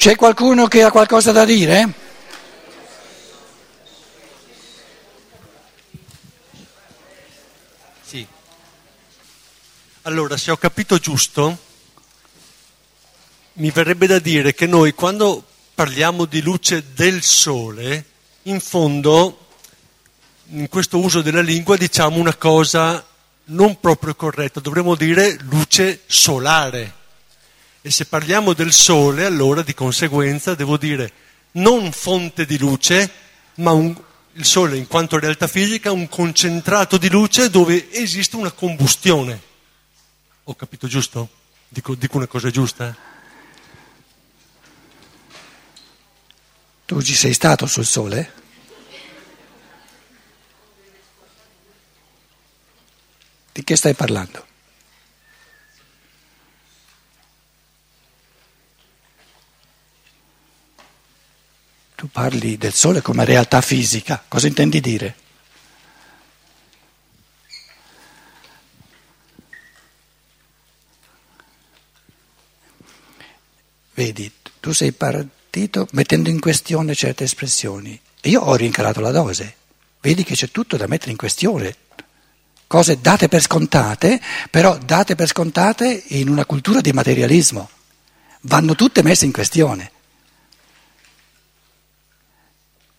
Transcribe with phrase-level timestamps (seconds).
[0.00, 1.92] C'è qualcuno che ha qualcosa da dire?
[8.00, 8.26] Sì.
[10.00, 11.58] Allora, se ho capito giusto,
[13.52, 15.44] mi verrebbe da dire che noi quando
[15.74, 18.04] parliamo di luce del sole,
[18.44, 19.48] in fondo,
[20.46, 23.06] in questo uso della lingua, diciamo una cosa
[23.48, 26.99] non proprio corretta, dovremmo dire luce solare.
[27.82, 31.12] E se parliamo del sole, allora di conseguenza devo dire
[31.52, 33.10] non fonte di luce,
[33.54, 33.96] ma un,
[34.34, 39.40] il sole in quanto realtà fisica, un concentrato di luce dove esiste una combustione.
[40.44, 41.28] Ho capito giusto?
[41.68, 42.94] Dico, dico una cosa giusta?
[46.84, 48.32] Tu ci sei stato sul sole?
[53.52, 54.48] Di che stai parlando?
[62.00, 65.14] Tu parli del sole come realtà fisica, cosa intendi dire?
[73.92, 78.00] Vedi, tu sei partito mettendo in questione certe espressioni.
[78.22, 79.56] io ho rincarato la dose.
[80.00, 81.76] Vedi che c'è tutto da mettere in questione.
[82.66, 87.68] Cose date per scontate, però date per scontate in una cultura di materialismo.
[88.44, 89.98] Vanno tutte messe in questione.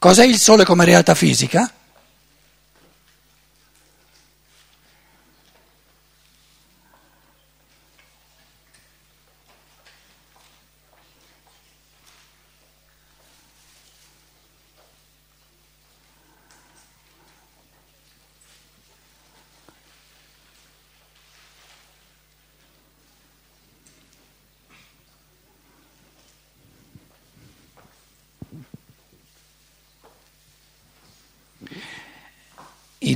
[0.03, 1.71] Cos'è il sole come realtà fisica?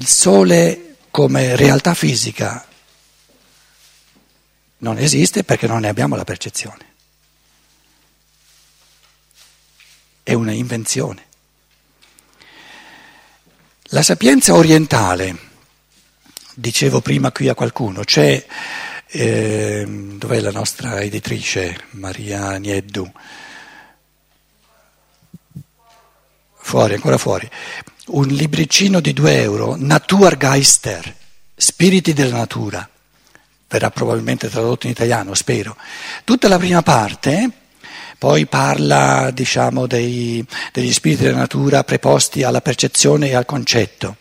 [0.05, 2.63] Il sole come realtà fisica
[4.77, 6.93] non esiste perché non ne abbiamo la percezione.
[10.21, 11.25] È una invenzione.
[13.85, 15.35] La sapienza orientale,
[16.53, 18.45] dicevo prima qui a qualcuno, c'è,
[19.07, 23.11] eh, dov'è la nostra editrice Maria Nieddu?
[26.57, 27.49] Fuori, ancora fuori
[28.07, 31.13] un libricino di 2 euro, Naturgeister,
[31.55, 32.87] spiriti della natura,
[33.67, 35.75] verrà probabilmente tradotto in italiano, spero.
[36.23, 37.49] Tutta la prima parte
[38.17, 44.17] poi parla diciamo, dei, degli spiriti della natura preposti alla percezione e al concetto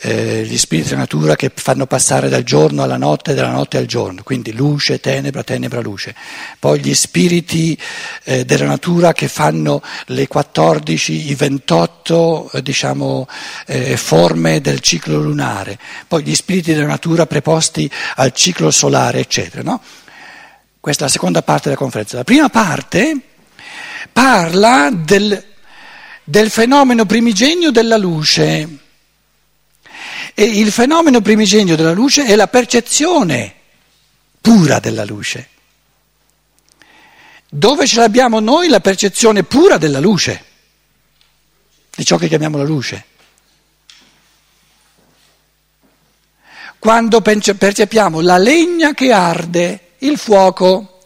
[0.00, 3.86] eh, gli spiriti della natura che fanno passare dal giorno alla notte dalla notte al
[3.86, 6.14] giorno, quindi luce, tenebra, tenebra, luce.
[6.58, 7.78] Poi gli spiriti
[8.24, 13.26] eh, della natura che fanno le 14, i 28 eh, diciamo,
[13.66, 19.62] eh, forme del ciclo lunare, poi gli spiriti della natura preposti al ciclo solare, eccetera.
[19.62, 19.80] No?
[20.78, 22.16] Questa è la seconda parte della conferenza.
[22.16, 23.18] La prima parte
[24.12, 25.42] parla del,
[26.22, 28.84] del fenomeno primigenio della luce
[30.38, 33.54] e il fenomeno primigenio della luce è la percezione
[34.38, 35.48] pura della luce.
[37.48, 40.44] Dove ce l'abbiamo noi la percezione pura della luce,
[41.96, 43.06] di ciò che chiamiamo la luce?
[46.78, 51.00] Quando percepiamo la legna che arde, il fuoco.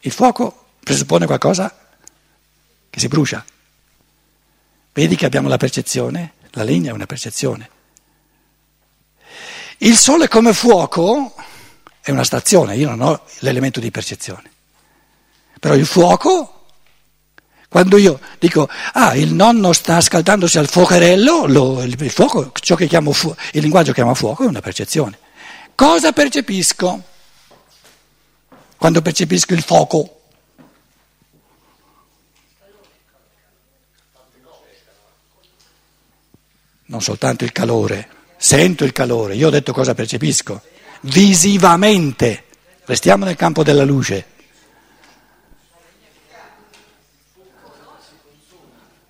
[0.00, 1.74] Il fuoco presuppone qualcosa
[2.90, 3.44] che si brucia.
[4.92, 6.34] Vedi che abbiamo la percezione?
[6.50, 7.70] La legna è una percezione.
[9.78, 11.34] Il sole come fuoco
[12.00, 14.50] è una stazione, io non ho l'elemento di percezione.
[15.58, 16.66] Però il fuoco,
[17.68, 22.86] quando io dico, ah, il nonno sta scaldandosi al fuocherello, lo, il, fuoco, ciò che
[22.86, 25.18] chiamo fu- il linguaggio chiama fuoco è una percezione.
[25.74, 27.02] Cosa percepisco
[28.76, 30.21] quando percepisco il fuoco?
[36.92, 38.06] Non soltanto il calore,
[38.36, 40.60] sento il calore, io ho detto cosa percepisco,
[41.00, 42.44] visivamente,
[42.84, 44.26] restiamo nel campo della luce.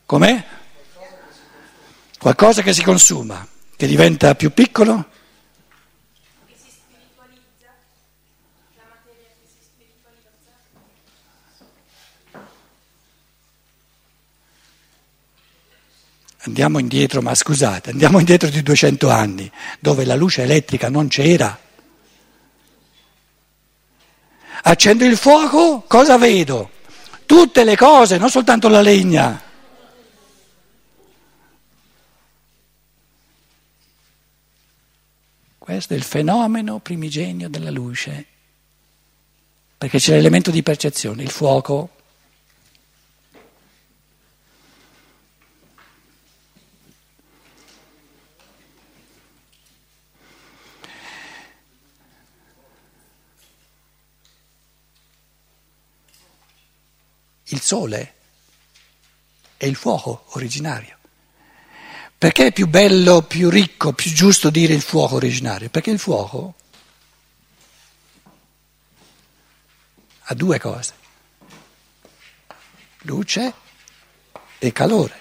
[0.06, 0.44] Com'è?
[2.20, 3.44] Qualcosa che si consuma,
[3.75, 5.06] che diventa più piccolo?
[16.44, 21.56] Andiamo indietro, ma scusate, andiamo indietro di 200 anni, dove la luce elettrica non c'era.
[24.64, 26.70] Accendo il fuoco, cosa vedo?
[27.26, 29.40] Tutte le cose, non soltanto la legna.
[35.58, 38.26] Questo è il fenomeno primigenio della luce,
[39.78, 41.90] perché c'è l'elemento di percezione, il fuoco.
[57.44, 58.14] Il sole
[59.56, 60.98] è il fuoco originario.
[62.19, 65.70] Perché è più bello, più ricco, più giusto dire il fuoco originario?
[65.70, 66.54] Perché il fuoco
[70.24, 70.94] ha due cose,
[73.04, 73.54] luce
[74.58, 75.20] e calore.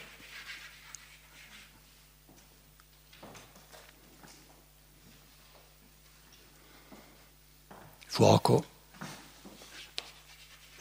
[8.08, 8.66] Fuoco.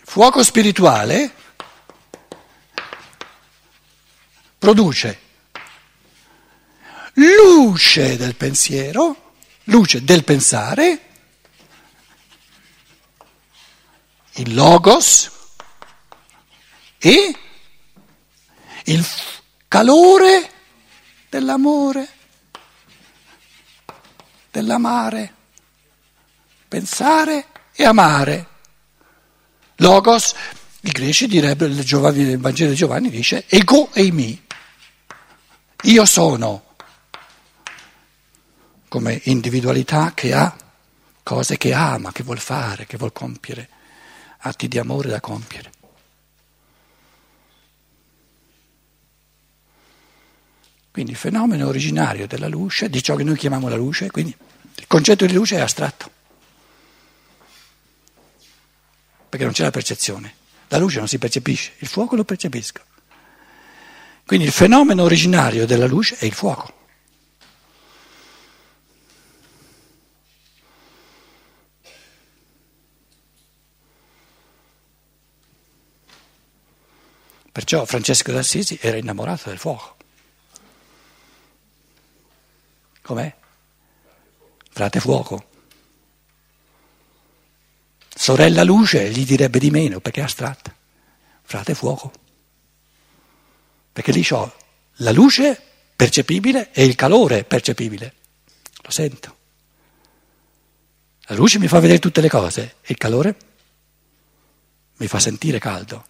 [0.02, 1.38] Fuoco spirituale
[4.70, 5.18] produce
[7.14, 9.32] luce del pensiero,
[9.64, 11.00] luce del pensare,
[14.34, 15.28] il logos
[16.98, 17.34] e
[18.84, 19.06] il
[19.66, 20.50] calore
[21.28, 22.08] dell'amore,
[24.52, 25.34] dell'amare,
[26.68, 28.46] pensare e amare.
[29.78, 30.32] Logos,
[30.82, 34.40] i greci direbbero, il, Vangelo di Giovanni dice ego e mi,
[35.82, 36.64] io sono
[38.88, 40.54] come individualità che ha
[41.22, 43.68] cose che ama, che vuol fare, che vuol compiere,
[44.38, 45.72] atti di amore da compiere.
[50.90, 54.36] Quindi il fenomeno originario della luce, di ciò che noi chiamiamo la luce, quindi
[54.74, 56.10] il concetto di luce è astratto,
[59.28, 60.34] perché non c'è la percezione.
[60.66, 62.82] La luce non si percepisce, il fuoco lo percepisco.
[64.30, 66.72] Quindi il fenomeno originario della luce è il fuoco.
[77.50, 79.96] Perciò Francesco d'Assisi era innamorato del fuoco.
[83.02, 83.34] Com'è?
[84.70, 85.44] Frate fuoco.
[88.14, 90.72] Sorella luce gli direbbe di meno perché è astratta.
[91.42, 92.28] Frate fuoco.
[93.92, 94.52] Perché lì ho
[94.96, 95.60] la luce
[95.96, 98.14] percepibile e il calore percepibile.
[98.82, 99.36] Lo sento.
[101.22, 103.36] La luce mi fa vedere tutte le cose e il calore
[104.96, 106.04] mi fa sentire caldo.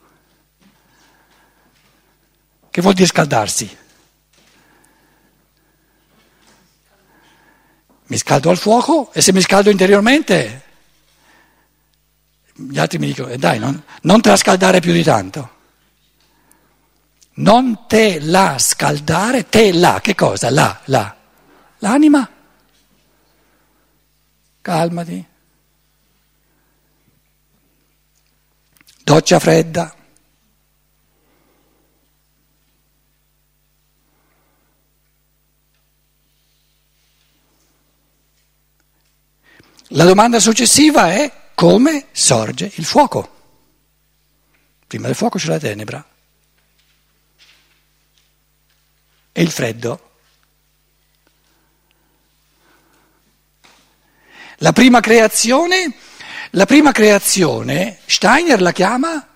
[2.70, 3.78] Che vuol dire scaldarsi?
[8.06, 10.62] Mi scaldo al fuoco e se mi scaldo interiormente,
[12.54, 15.58] gli altri mi dicono, eh dai, non, non te la scaldare più di tanto.
[17.40, 20.50] Non te la scaldare, te la, che cosa?
[20.50, 21.16] La, la.
[21.78, 22.28] L'anima?
[24.60, 25.26] Calmati.
[29.02, 29.94] Doccia fredda.
[39.92, 43.36] La domanda successiva è come sorge il fuoco.
[44.86, 46.09] Prima del fuoco c'è la tenebra
[49.32, 50.08] e il freddo.
[54.56, 55.94] La prima creazione,
[56.50, 59.28] la prima creazione, Steiner la chiama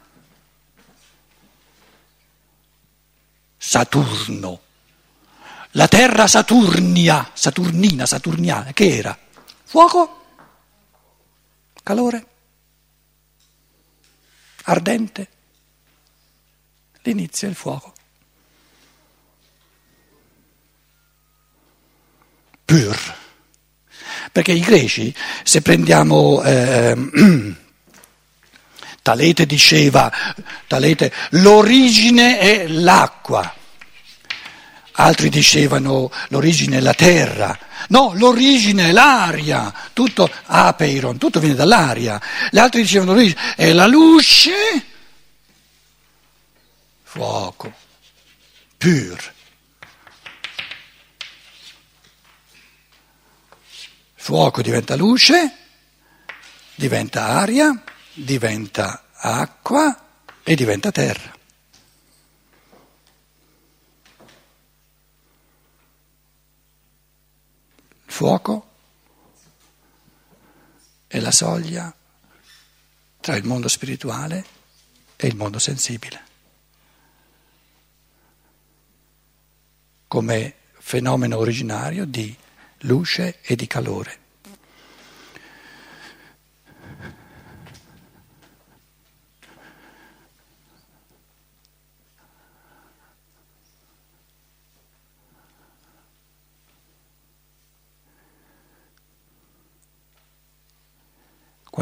[3.57, 4.61] Saturno.
[5.77, 9.19] La terra Saturnia, Saturnina, Saturniana, che era?
[9.65, 10.23] Fuoco?
[11.85, 12.27] calore,
[14.65, 15.29] ardente,
[17.03, 17.94] l'inizio è il fuoco.
[22.75, 23.15] Pur.
[24.33, 25.15] Perché i greci,
[25.45, 26.43] se prendiamo...
[26.43, 26.97] Eh,
[29.01, 30.11] Talete diceva,
[30.67, 33.55] Talete, l'origine è l'acqua.
[34.93, 42.19] Altri dicevano l'origine è la terra, no, l'origine è l'aria, tutto apeiron, tutto viene dall'aria.
[42.51, 44.53] Gli altri dicevano l'origine è la luce,
[47.03, 47.73] fuoco,
[48.79, 49.33] pur.
[54.35, 55.57] fuoco diventa luce,
[56.75, 60.09] diventa aria, diventa acqua
[60.43, 61.33] e diventa terra.
[68.07, 68.71] Il fuoco
[71.07, 71.95] è la soglia
[73.21, 74.45] tra il mondo spirituale
[75.15, 76.25] e il mondo sensibile.
[80.09, 82.37] Come fenomeno originario di
[82.79, 84.23] luce e di calore.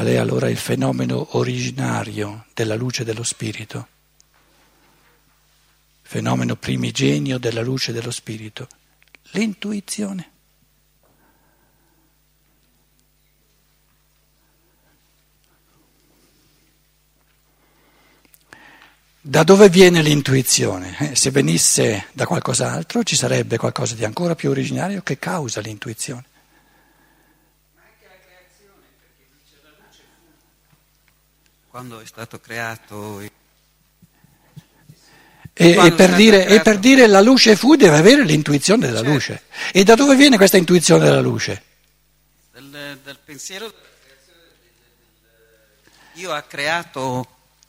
[0.03, 3.87] Qual è allora il fenomeno originario della luce dello spirito?
[6.03, 8.67] Fenomeno primigenio della luce dello spirito?
[9.31, 10.31] L'intuizione.
[19.21, 20.97] Da dove viene l'intuizione?
[20.99, 26.25] Eh, se venisse da qualcos'altro ci sarebbe qualcosa di ancora più originario che causa l'intuizione.
[31.73, 33.19] Quando è stato creato.
[33.21, 33.31] E,
[35.55, 36.55] e, per dire, creato...
[36.55, 39.13] e, per dire, la luce fu deve avere l'intuizione della certo.
[39.15, 39.43] luce.
[39.73, 41.63] E da dove viene questa intuizione della luce?
[42.53, 43.73] Dal, dal pensiero.
[46.13, 47.27] Dio ha creato.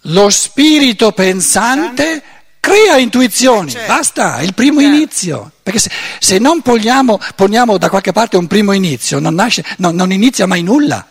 [0.07, 2.21] Lo spirito pensante
[2.59, 3.87] crea intuizioni, certo.
[3.87, 4.95] basta, è il primo certo.
[4.95, 5.51] inizio.
[5.63, 9.91] Perché se, se non poniamo, poniamo, da qualche parte un primo inizio, non, nasce, no,
[9.91, 11.07] non inizia mai nulla.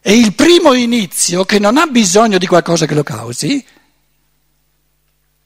[0.00, 3.64] E il primo inizio, che non ha bisogno di qualcosa che lo causi,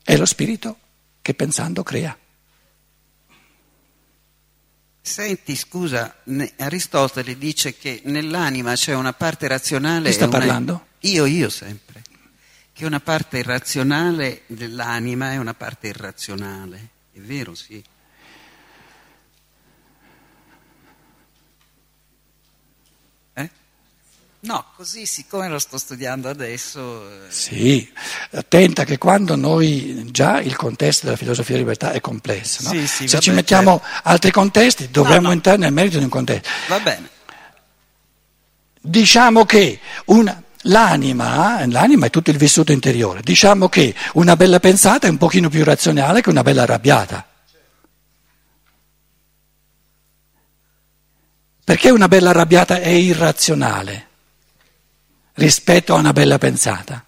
[0.03, 0.77] è lo spirito
[1.23, 2.17] che pensando crea.
[5.05, 6.15] Senti, scusa,
[6.59, 10.09] Aristotele dice che nell'anima c'è una parte razionale.
[10.11, 10.87] Chi sta parlando?
[11.01, 12.03] Io, io sempre.
[12.73, 16.89] Che una parte irrazionale dell'anima è una parte irrazionale.
[17.13, 17.83] È vero, sì.
[24.45, 27.09] No, così siccome lo sto studiando adesso.
[27.09, 27.31] Eh...
[27.31, 27.89] Sì,
[28.33, 32.71] attenta che quando noi già il contesto della filosofia della libertà è complesso, no?
[32.71, 34.09] sì, sì, se ci bene, mettiamo certo.
[34.09, 35.33] altri contesti dovremmo no, no.
[35.35, 36.49] entrare nel merito di un contesto.
[36.67, 37.09] Va bene.
[38.81, 45.07] Diciamo che una, l'anima, l'anima è tutto il vissuto interiore, diciamo che una bella pensata
[45.07, 47.29] è un pochino più razionale che una bella arrabbiata.
[51.63, 54.11] Perché una bella arrabbiata è irrazionale?
[55.35, 57.05] Rispetto a una bella pensata.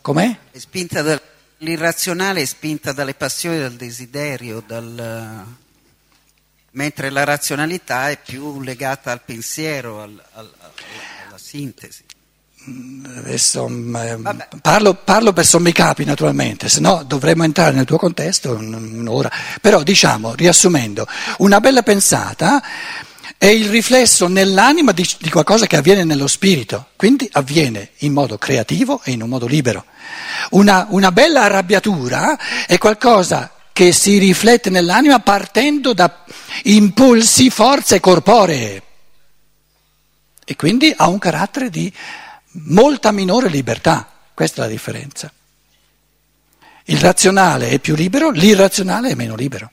[0.00, 0.36] Com'è?
[0.50, 1.20] È spinta da,
[1.58, 5.46] l'irrazionale è spinta dalle passioni, dal desiderio, dal,
[6.72, 10.52] mentre la razionalità è più legata al pensiero, al, al,
[11.28, 12.04] alla sintesi.
[12.64, 14.18] Eh,
[14.60, 19.30] parlo, parlo, per sommi capi naturalmente, se no dovremmo entrare nel tuo contesto un'ora.
[19.60, 21.06] Però diciamo, riassumendo,
[21.38, 22.62] una bella pensata
[23.36, 28.38] è il riflesso nell'anima di, di qualcosa che avviene nello spirito, quindi avviene in modo
[28.38, 29.84] creativo e in un modo libero.
[30.50, 36.24] Una, una bella arrabbiatura è qualcosa che si riflette nell'anima partendo da
[36.64, 38.82] impulsi, forze corporee
[40.44, 41.92] e quindi ha un carattere di
[42.52, 45.32] molta minore libertà, questa è la differenza.
[46.84, 49.71] Il razionale è più libero, l'irrazionale è meno libero.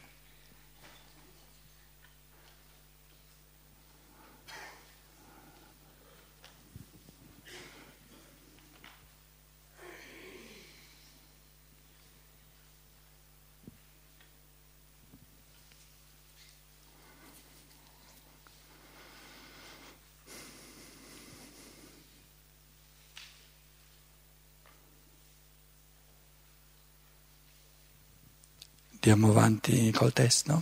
[29.01, 30.61] Andiamo avanti col testo.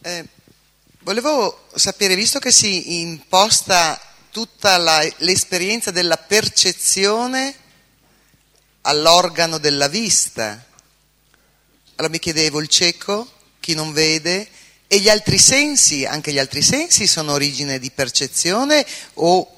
[0.00, 0.28] Eh,
[1.00, 4.00] volevo sapere, visto che si imposta
[4.30, 7.56] tutta la, l'esperienza della percezione
[8.82, 10.64] all'organo della vista.
[11.96, 14.48] Allora mi chiedevo il cieco, chi non vede,
[14.86, 18.84] e gli altri sensi, anche gli altri sensi sono origine di percezione
[19.14, 19.56] o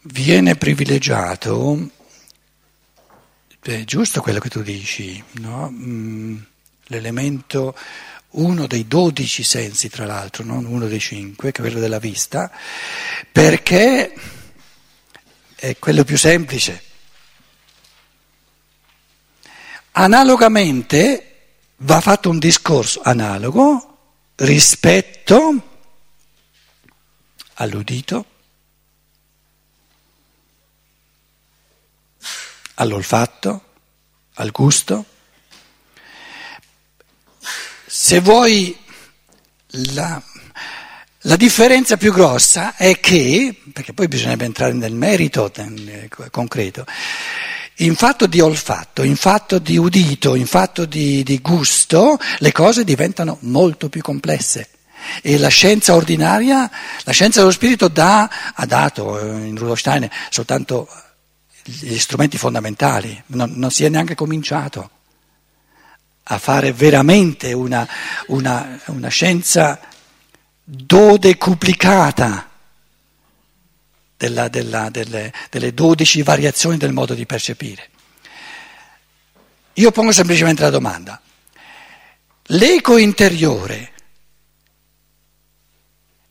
[0.00, 1.90] viene privilegiato,
[3.60, 5.70] è giusto quello che tu dici, no?
[5.70, 6.38] mm,
[6.84, 7.76] l'elemento,
[8.30, 12.50] uno dei dodici sensi tra l'altro, non uno dei cinque, che è quello della vista,
[13.30, 14.14] perché
[15.54, 16.82] è quello più semplice.
[19.92, 21.22] Analogamente
[21.78, 23.98] va fatto un discorso analogo
[24.36, 25.62] rispetto
[27.54, 28.24] all'udito,
[32.78, 33.62] all'olfatto,
[34.34, 35.04] al gusto.
[37.86, 38.76] Se vuoi,
[39.94, 40.20] la,
[41.22, 45.50] la, differenza più grossa è che, perché poi bisognerebbe entrare nel merito
[46.30, 46.84] concreto,
[47.76, 52.84] in fatto di olfatto, in fatto di udito, in fatto di, di gusto, le cose
[52.84, 54.68] diventano molto più complesse.
[55.22, 56.70] E la scienza ordinaria,
[57.04, 60.88] la scienza dello spirito dà, ha dato eh, in Rudolf Steiner soltanto
[61.68, 64.90] gli strumenti fondamentali, non, non, si è neanche cominciato
[66.24, 67.86] a fare veramente una,
[68.28, 69.78] una, una scienza
[70.64, 72.48] dodecuplicata
[74.16, 77.90] della, della, delle, delle dodici variazioni del modo di percepire.
[79.74, 81.20] Io pongo semplicemente la domanda,
[82.46, 83.92] l'eco interiore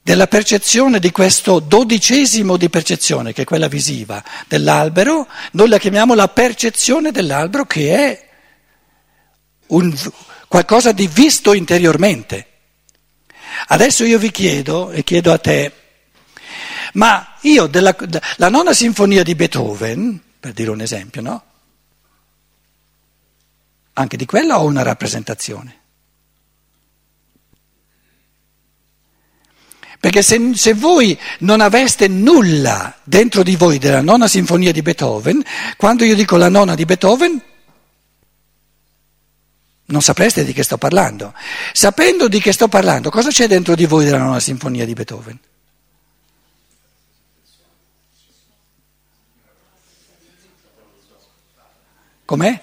[0.07, 6.13] della percezione di questo dodicesimo di percezione, che è quella visiva dell'albero, noi la chiamiamo
[6.13, 8.29] la percezione dell'albero che è
[9.67, 9.93] un,
[10.47, 12.47] qualcosa di visto interiormente.
[13.67, 15.73] Adesso io vi chiedo, e chiedo a te,
[16.93, 17.93] ma io della
[18.37, 21.43] la nona sinfonia di Beethoven, per dire un esempio, no?
[23.91, 25.81] Anche di quella ho una rappresentazione.
[29.99, 35.43] Perché se, se, voi non aveste nulla dentro di voi della nona sinfonia di Beethoven,
[35.75, 37.41] quando io dico la nona di Beethoven,
[39.85, 41.33] non sapreste di che sto parlando.
[41.73, 45.39] Sapendo di che sto parlando, cosa c'è dentro di voi della nona sinfonia di Beethoven?
[52.25, 52.61] Com'è?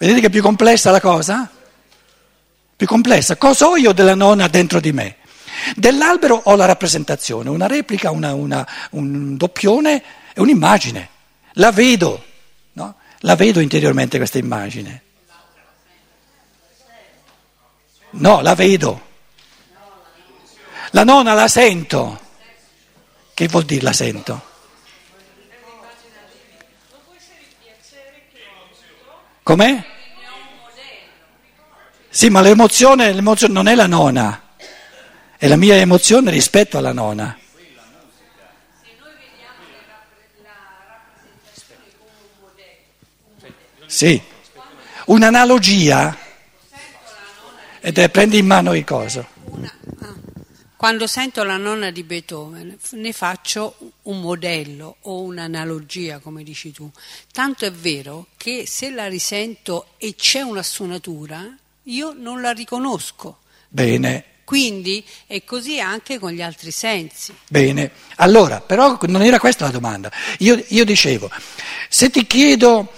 [0.00, 1.46] Vedete che è più complessa la cosa?
[2.74, 3.36] Più complessa.
[3.36, 5.16] Cosa ho io della nonna dentro di me?
[5.76, 11.08] Dell'albero ho la rappresentazione, una replica, una, una, un doppione e un'immagine.
[11.52, 12.24] La vedo,
[12.72, 12.94] no?
[13.18, 15.02] La vedo interiormente questa immagine.
[18.12, 19.08] No, la vedo.
[20.92, 22.18] La nonna la sento.
[23.34, 24.48] Che vuol dire la sento?
[29.42, 29.84] Com'è?
[32.08, 34.42] Sì, ma l'emozione, l'emozione non è la nona,
[35.36, 37.38] è la mia emozione rispetto alla nona.
[43.86, 44.20] Sì,
[45.06, 46.16] un'analogia,
[47.80, 49.26] ed è prendi in mano il coso.
[50.80, 56.90] Quando sento la nonna di Beethoven ne faccio un modello o un'analogia, come dici tu.
[57.30, 63.40] Tanto è vero che se la risento e c'è una suonatura, io non la riconosco.
[63.68, 64.24] Bene.
[64.42, 67.34] Quindi è così anche con gli altri sensi.
[67.46, 70.10] Bene, allora, però non era questa la domanda.
[70.38, 71.30] Io, io dicevo,
[71.90, 72.90] se ti chiedo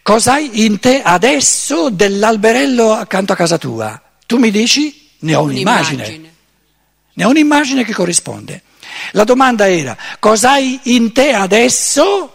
[0.00, 5.42] cosa hai in te adesso dell'alberello accanto a casa tua, tu mi dici ne ho
[5.42, 6.04] un'immagine.
[6.04, 6.36] un'immagine.
[7.18, 8.62] Ne ho un'immagine che corrisponde.
[9.10, 12.32] La domanda era cosa hai in te adesso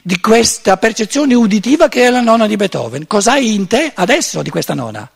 [0.00, 3.08] di questa percezione uditiva che è la nona di Beethoven?
[3.08, 5.10] Cosa hai in te adesso di questa nona?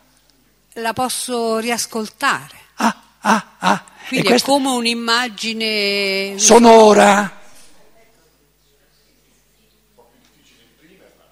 [0.73, 2.55] La posso riascoltare.
[2.75, 3.85] Ah, ah, ah.
[4.09, 7.39] Quindi è come un'immagine sonora.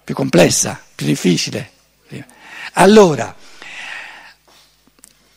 [0.02, 1.72] Più complessa, più difficile.
[2.78, 3.34] Allora,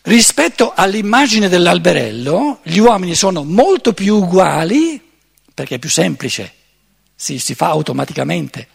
[0.09, 4.99] Rispetto all'immagine dell'alberello, gli uomini sono molto più uguali,
[5.53, 6.51] perché è più semplice,
[7.13, 8.69] si, si fa automaticamente,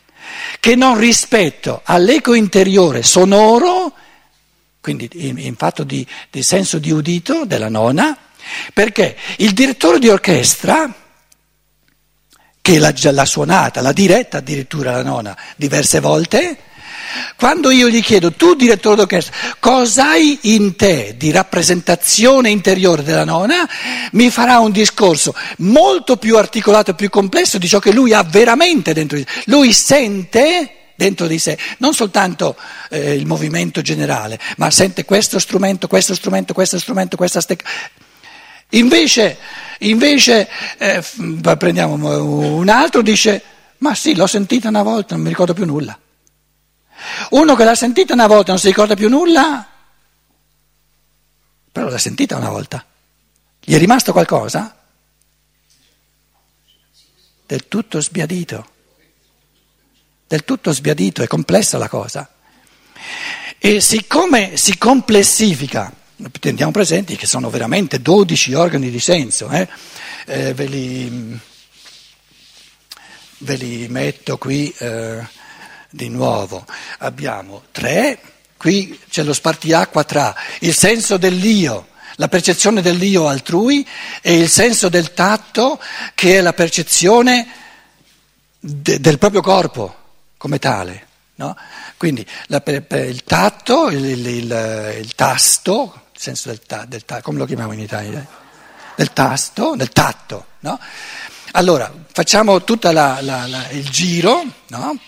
[0.60, 3.92] che non rispetto all'eco interiore sonoro,
[4.80, 8.16] quindi in, in fatto di, di senso di udito della nona,
[8.72, 10.88] perché il direttore di orchestra,
[12.60, 16.58] che l'ha, l'ha suonata, l'ha diretta addirittura la nona diverse volte,
[17.36, 23.24] quando io gli chiedo, tu direttore d'orchestra, cosa hai in te di rappresentazione interiore della
[23.24, 23.68] nonna,
[24.12, 28.22] mi farà un discorso molto più articolato e più complesso di ciò che lui ha
[28.22, 29.42] veramente dentro di sé.
[29.46, 32.56] Lui sente dentro di sé, non soltanto
[32.90, 37.68] eh, il movimento generale, ma sente questo strumento, questo strumento, questo strumento, questa stecca.
[38.70, 39.36] Invece,
[39.80, 40.48] invece
[40.78, 41.02] eh,
[41.58, 43.42] prendiamo un altro, dice,
[43.78, 45.98] ma sì, l'ho sentita una volta, non mi ricordo più nulla.
[47.30, 49.68] Uno che l'ha sentita una volta e non si ricorda più nulla,
[51.70, 52.84] però l'ha sentita una volta.
[53.60, 54.76] Gli è rimasto qualcosa?
[57.46, 58.70] Del tutto sbiadito.
[60.26, 62.28] Del tutto sbiadito, è complessa la cosa.
[63.58, 65.92] E siccome si complessifica,
[66.38, 69.66] teniamo presenti che sono veramente 12 organi di senso, eh?
[70.26, 71.40] Eh, ve, li,
[73.38, 75.26] ve, li, metto qui eh,
[75.94, 76.64] di nuovo.
[76.98, 78.18] Abbiamo tre
[78.64, 83.86] Qui c'è lo spartiacqua tra il senso dell'io, la percezione dell'io altrui
[84.22, 85.78] e il senso del tatto
[86.14, 87.46] che è la percezione
[88.58, 89.94] de, del proprio corpo
[90.38, 91.08] come tale.
[91.34, 91.54] No?
[91.98, 97.20] Quindi la, il tatto, il, il, il, il, tasto, il senso del, ta, del ta,
[97.20, 98.26] come lo chiamiamo in Italia?
[98.96, 100.46] Del tasto, del tatto.
[100.60, 100.80] No?
[101.52, 104.98] Allora, facciamo tutto il giro, no?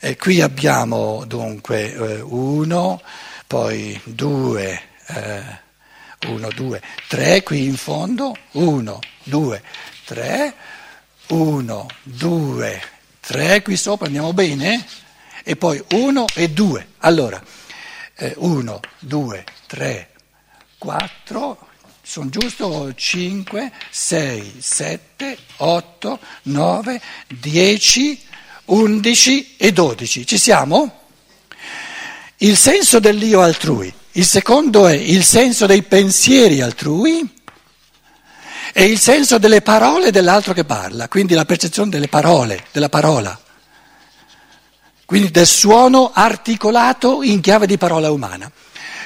[0.00, 3.02] E qui abbiamo dunque eh, uno,
[3.48, 5.42] poi due, eh,
[6.28, 9.60] uno, due, tre qui in fondo, uno, due,
[10.04, 10.54] tre,
[11.30, 12.80] uno, due,
[13.18, 14.86] tre qui sopra, andiamo bene?
[15.42, 16.90] E poi uno e due.
[16.98, 17.42] Allora,
[18.14, 20.10] eh, uno, due, tre,
[20.78, 21.58] quattro,
[22.00, 28.26] sono giusto 5, 6, 7, 8, 9, 10,
[28.68, 30.26] 11 e 12.
[30.26, 31.00] Ci siamo?
[32.38, 33.92] Il senso dell'io altrui.
[34.12, 37.36] Il secondo è il senso dei pensieri altrui
[38.72, 43.38] e il senso delle parole dell'altro che parla, quindi la percezione delle parole, della parola.
[45.04, 48.50] Quindi del suono articolato in chiave di parola umana.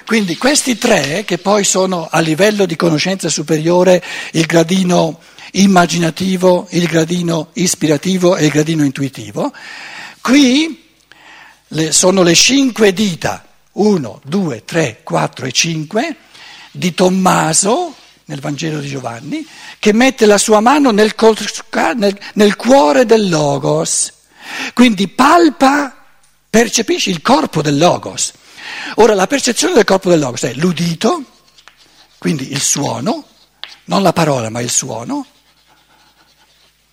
[0.05, 5.21] Quindi questi tre, che poi sono a livello di conoscenza superiore il gradino
[5.53, 9.53] immaginativo, il gradino ispirativo e il gradino intuitivo.
[10.21, 10.91] Qui
[11.69, 16.17] le, sono le cinque dita, 1, 2, 3, 4 e 5,
[16.71, 17.95] di Tommaso
[18.27, 19.47] nel Vangelo di Giovanni,
[19.79, 21.15] che mette la sua mano nel,
[21.97, 24.13] nel, nel cuore del Logos,
[24.75, 25.95] quindi palpa,
[26.49, 28.33] percepisce il corpo del Logos.
[28.97, 31.25] Ora la percezione del corpo del Logos è l'udito,
[32.19, 33.27] quindi il suono,
[33.85, 35.27] non la parola ma il suono,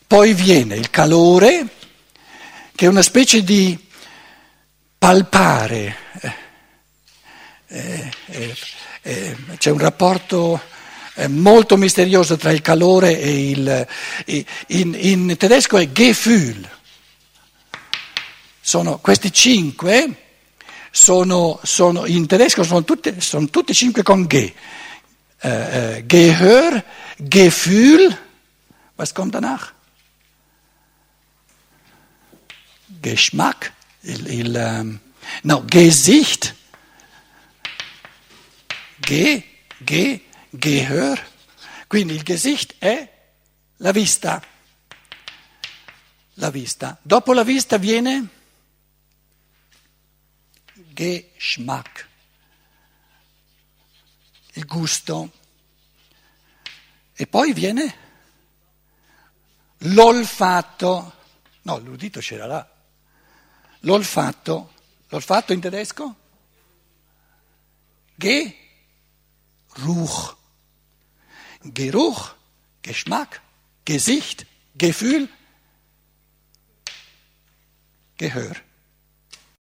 [0.09, 1.67] poi viene il calore,
[2.73, 3.77] che è una specie di
[4.97, 5.95] palpare.
[7.67, 8.55] Eh, eh,
[9.03, 10.59] eh, c'è un rapporto
[11.13, 13.87] eh, molto misterioso tra il calore e il...
[14.69, 16.67] In, in tedesco è Gefühl.
[18.59, 20.15] Sono questi cinque,
[20.89, 24.33] sono, sono, in tedesco sono tutte, sono tutte cinque con G.
[24.33, 26.83] Eh, eh, Gehör,
[27.15, 28.17] Gefühl,
[28.95, 29.77] was kommt danach?
[32.99, 34.99] Geschmack, il, il, um,
[35.43, 36.55] no, Gesicht,
[38.99, 39.43] Ge,
[39.79, 41.19] Ge, Gehör.
[41.87, 43.11] Quindi il Gesicht è
[43.77, 44.43] la vista.
[46.35, 46.97] La vista.
[47.01, 48.27] Dopo la vista viene
[50.73, 52.07] Geschmack,
[54.53, 55.31] il gusto.
[57.13, 57.97] E poi viene
[59.79, 61.15] l'olfatto.
[61.63, 62.78] No, l'udito c'era là.
[63.81, 64.73] L'olfatto,
[65.09, 66.15] l'olfatto in tedesco?
[68.17, 68.57] Geruch.
[71.61, 72.35] Geruch,
[72.81, 73.41] Geschmack,
[73.85, 75.29] Gesicht, Gefühl,
[78.17, 78.55] Gehör.